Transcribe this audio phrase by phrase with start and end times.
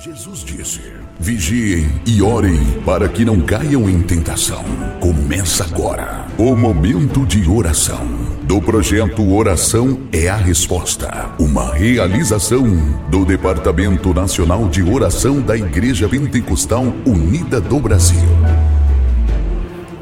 [0.00, 0.80] Jesus disse:
[1.18, 4.62] Vigiem e orem para que não caiam em tentação.
[5.00, 8.06] Começa agora o momento de oração
[8.44, 12.64] do projeto Oração é a Resposta, uma realização
[13.10, 18.28] do Departamento Nacional de Oração da Igreja Pentecostal Unida do Brasil.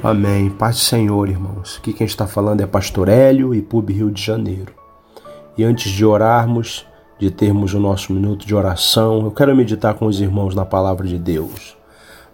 [0.02, 0.50] Amém.
[0.50, 1.78] Paz do Senhor, irmãos.
[1.78, 4.74] Aqui quem está falando é Pastor Hélio e Pub Rio de Janeiro.
[5.56, 6.86] E antes de orarmos,
[7.18, 11.06] de termos o nosso minuto de oração, eu quero meditar com os irmãos na palavra
[11.06, 11.76] de Deus.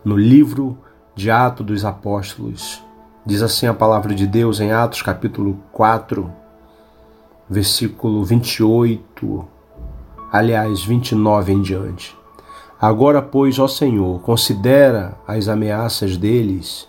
[0.05, 0.77] No livro
[1.15, 2.83] de Atos dos Apóstolos,
[3.25, 6.29] diz assim a palavra de Deus em Atos capítulo 4,
[7.49, 9.45] versículo 28,
[10.33, 12.17] aliás, 29 em diante.
[12.81, 16.89] Agora, pois, ó Senhor, considera as ameaças deles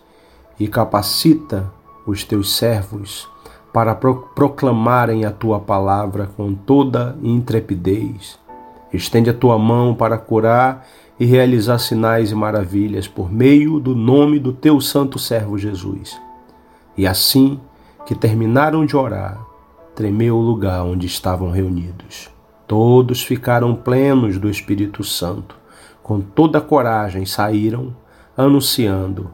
[0.60, 1.72] e capacita
[2.08, 3.30] os teus servos
[3.74, 8.40] para proclamarem a tua palavra com toda intrepidez.
[8.94, 10.86] Estende a tua mão para curar
[11.20, 16.22] e realizar sinais e maravilhas por meio do nome do teu santo servo Jesus.
[16.96, 17.60] E assim
[18.06, 19.44] que terminaram de orar,
[19.96, 22.30] tremeu o lugar onde estavam reunidos.
[22.68, 25.56] Todos ficaram plenos do Espírito Santo,
[26.04, 27.96] com toda coragem saíram
[28.38, 29.32] anunciando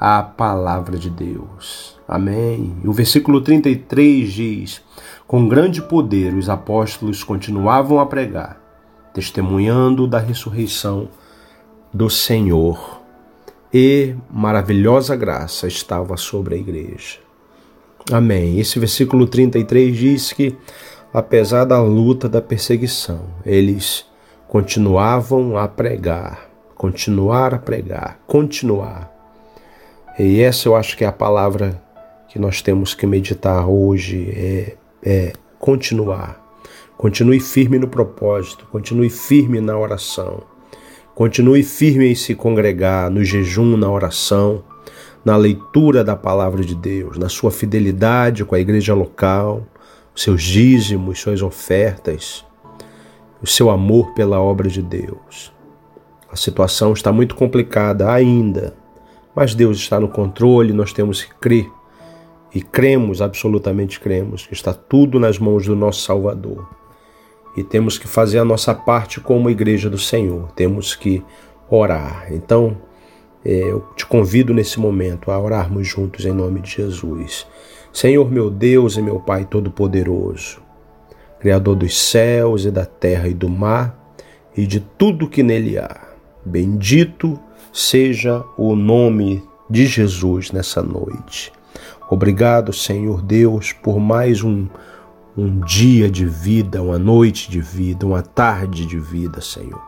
[0.00, 2.00] a palavra de Deus.
[2.08, 2.74] Amém.
[2.82, 4.82] O versículo 33 diz:
[5.26, 8.58] Com grande poder os apóstolos continuavam a pregar,
[9.12, 11.10] testemunhando da ressurreição
[11.92, 13.02] do Senhor,
[13.72, 17.18] e maravilhosa graça estava sobre a igreja.
[18.10, 18.58] Amém.
[18.58, 20.56] Esse versículo 33 diz que,
[21.12, 24.06] apesar da luta da perseguição, eles
[24.48, 29.19] continuavam a pregar, continuar a pregar, continuar
[30.26, 31.80] e essa eu acho que é a palavra
[32.28, 36.40] que nós temos que meditar hoje, é, é continuar.
[36.96, 40.42] Continue firme no propósito, continue firme na oração,
[41.14, 44.62] continue firme em se congregar, no jejum, na oração,
[45.24, 49.66] na leitura da palavra de Deus, na sua fidelidade com a igreja local,
[50.14, 52.44] seus dízimos, suas ofertas,
[53.42, 55.52] o seu amor pela obra de Deus.
[56.30, 58.74] A situação está muito complicada ainda,
[59.34, 61.70] mas Deus está no controle, nós temos que crer.
[62.54, 66.68] E cremos, absolutamente cremos, que está tudo nas mãos do nosso Salvador.
[67.56, 70.50] E temos que fazer a nossa parte como igreja do Senhor.
[70.52, 71.22] Temos que
[71.68, 72.26] orar.
[72.32, 72.76] Então,
[73.44, 77.46] é, eu te convido nesse momento a orarmos juntos em nome de Jesus.
[77.92, 80.62] Senhor meu Deus e meu Pai Todo-Poderoso,
[81.40, 84.14] Criador dos céus e da terra e do mar
[84.56, 86.08] e de tudo que nele há,
[86.44, 87.40] bendito
[87.72, 91.52] seja o nome de Jesus nessa noite.
[92.10, 94.66] Obrigado, Senhor Deus, por mais um,
[95.36, 99.80] um dia de vida, uma noite de vida, uma tarde de vida, Senhor.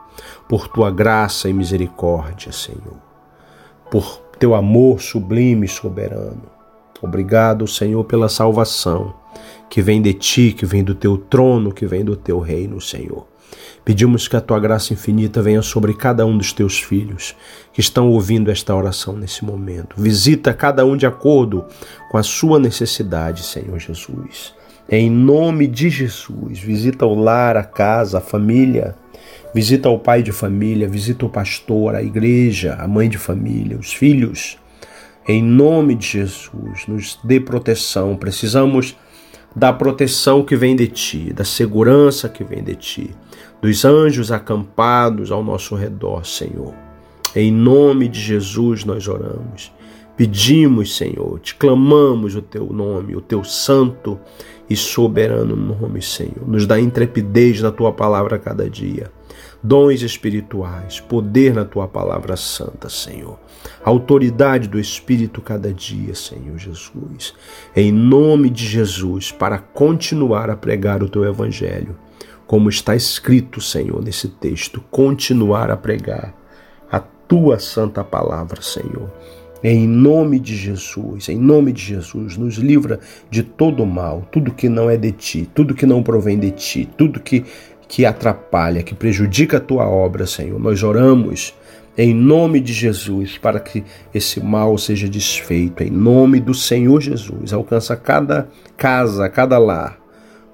[0.48, 3.00] Por tua graça e misericórdia, Senhor.
[3.90, 6.42] Por teu amor sublime e soberano.
[7.00, 9.14] Obrigado, Senhor, pela salvação
[9.68, 13.26] que vem de ti, que vem do teu trono, que vem do teu reino, Senhor.
[13.84, 17.34] Pedimos que a tua graça infinita venha sobre cada um dos teus filhos
[17.72, 19.96] que estão ouvindo esta oração nesse momento.
[19.98, 21.64] Visita cada um de acordo
[22.10, 24.54] com a sua necessidade, Senhor Jesus.
[24.88, 28.94] Em nome de Jesus, visita o lar, a casa, a família.
[29.54, 33.92] Visita o pai de família, visita o pastor, a igreja, a mãe de família, os
[33.92, 34.58] filhos.
[35.28, 38.16] Em nome de Jesus, nos dê proteção.
[38.16, 38.96] Precisamos
[39.54, 43.10] da proteção que vem de ti, da segurança que vem de ti,
[43.60, 46.74] dos anjos acampados ao nosso redor, Senhor.
[47.34, 49.72] Em nome de Jesus nós oramos.
[50.16, 54.20] Pedimos, Senhor, te clamamos o teu nome, o teu santo
[54.68, 56.46] e soberano nome, Senhor.
[56.46, 59.10] Nos dá intrepidez na tua palavra a cada dia
[59.62, 63.38] dons espirituais, poder na tua palavra santa, Senhor.
[63.84, 67.34] Autoridade do Espírito cada dia, Senhor Jesus.
[67.74, 71.96] Em nome de Jesus, para continuar a pregar o teu evangelho,
[72.46, 76.34] como está escrito, Senhor, nesse texto, continuar a pregar
[76.90, 79.10] a tua santa palavra, Senhor.
[79.64, 82.98] Em nome de Jesus, em nome de Jesus, nos livra
[83.30, 86.88] de todo mal, tudo que não é de ti, tudo que não provém de ti,
[86.98, 87.44] tudo que
[87.92, 90.58] que atrapalha, que prejudica a tua obra, Senhor.
[90.58, 91.54] Nós oramos
[91.96, 93.84] em nome de Jesus para que
[94.14, 95.82] esse mal seja desfeito.
[95.82, 98.48] Em nome do Senhor Jesus, alcança cada
[98.78, 100.00] casa, cada lar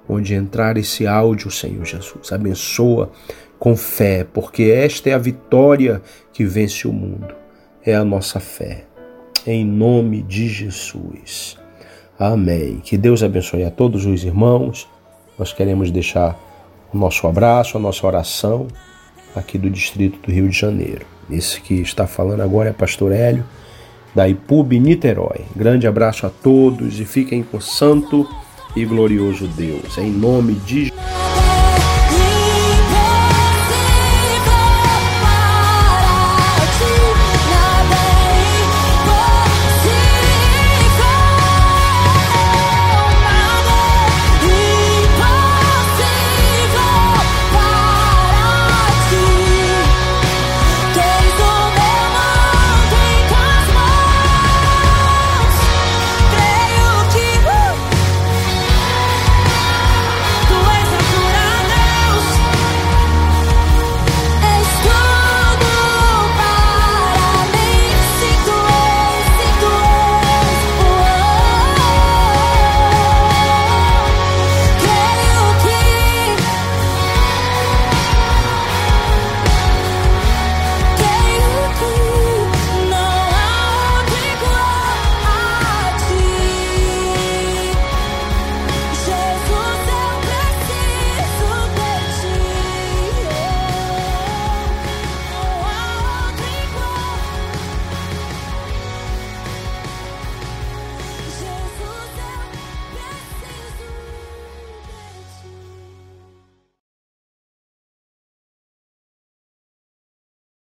[0.05, 2.33] onde entrar esse áudio, Senhor Jesus.
[2.33, 3.09] Abençoa
[3.57, 6.01] com fé, porque esta é a vitória
[6.33, 7.33] que vence o mundo.
[7.85, 8.83] É a nossa fé.
[9.47, 11.57] Em nome de Jesus.
[12.19, 12.81] Amém.
[12.83, 14.89] Que Deus abençoe a todos os irmãos.
[15.37, 16.48] Nós queremos deixar
[16.93, 18.67] o nosso abraço, a nossa oração
[19.35, 21.05] aqui do distrito do Rio de Janeiro.
[21.29, 23.45] Esse que está falando agora é Pastor Hélio,
[24.15, 25.41] da IPUB Niterói.
[25.55, 28.27] Grande abraço a todos e fiquem com santo
[28.75, 29.97] e glorioso Deus.
[29.97, 31.28] Em nome de Jesus.